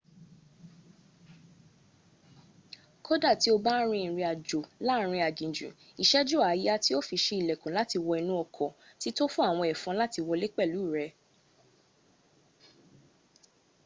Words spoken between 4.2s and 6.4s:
àjò láàárin aginjù ìṣẹ́jú